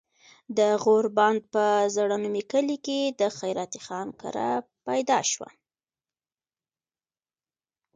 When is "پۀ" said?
1.53-1.67